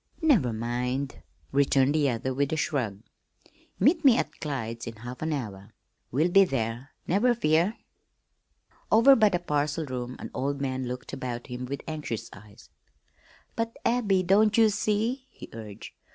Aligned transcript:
"Never 0.23 0.51
mind," 0.51 1.21
returned 1.51 1.93
the 1.93 2.09
other 2.09 2.33
with 2.33 2.51
a 2.51 2.57
shrug. 2.57 3.03
"Meet 3.79 4.03
me 4.03 4.17
at 4.17 4.39
Clyde's 4.39 4.87
in 4.87 4.95
half 4.95 5.21
an 5.21 5.31
hour. 5.31 5.75
We'll 6.09 6.31
be 6.31 6.43
there, 6.43 6.95
never 7.05 7.35
fear." 7.35 7.77
Over 8.91 9.15
by 9.15 9.29
the 9.29 9.37
parcel 9.37 9.85
room 9.85 10.15
an 10.17 10.31
old 10.33 10.59
man 10.59 10.87
looked 10.87 11.13
about 11.13 11.45
him 11.45 11.65
with 11.65 11.83
anxious 11.87 12.31
eyes. 12.33 12.71
"But, 13.55 13.77
Abby, 13.85 14.23
don't 14.23 14.57
ye 14.57 14.69
see?" 14.69 15.27
he 15.29 15.49
urged. 15.53 15.93